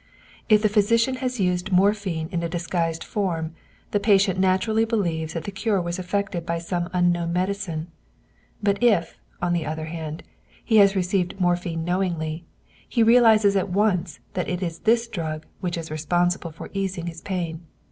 If 0.49 0.63
the 0.63 0.67
physician 0.67 1.17
has 1.17 1.39
used 1.39 1.71
morphine 1.71 2.27
in 2.31 2.41
a 2.41 2.49
disguised 2.49 3.03
form, 3.03 3.53
the 3.91 3.99
patient 3.99 4.39
naturally 4.39 4.83
believes 4.83 5.33
that 5.33 5.43
the 5.43 5.51
cure 5.51 5.79
was 5.79 5.99
effected 5.99 6.43
by 6.43 6.57
some 6.57 6.89
unknown 6.91 7.31
medicine; 7.33 7.85
but 8.63 8.81
if, 8.83 9.19
on 9.43 9.53
the 9.53 9.63
other 9.67 9.85
hand, 9.85 10.23
he 10.65 10.77
has 10.77 10.95
received 10.95 11.39
morphine 11.39 11.85
knowingly, 11.85 12.45
he 12.89 13.03
realizes 13.03 13.55
at 13.55 13.69
once 13.69 14.19
that 14.33 14.49
it 14.49 14.63
is 14.63 14.79
this 14.79 15.07
drug 15.07 15.45
which 15.59 15.77
is 15.77 15.91
responsible 15.91 16.49
for 16.51 16.71
easing 16.73 17.05
his 17.05 17.21
pain. 17.21 17.67